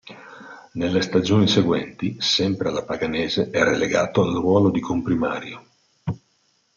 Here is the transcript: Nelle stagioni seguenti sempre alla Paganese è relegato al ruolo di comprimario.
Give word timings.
Nelle 0.71 1.03
stagioni 1.03 1.47
seguenti 1.47 2.15
sempre 2.19 2.69
alla 2.69 2.83
Paganese 2.83 3.51
è 3.51 3.61
relegato 3.61 4.23
al 4.23 4.33
ruolo 4.33 4.71
di 4.71 4.79
comprimario. 4.79 5.67